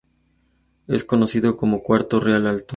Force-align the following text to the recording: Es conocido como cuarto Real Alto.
Es 0.87 1.03
conocido 1.03 1.55
como 1.55 1.83
cuarto 1.83 2.19
Real 2.19 2.47
Alto. 2.47 2.69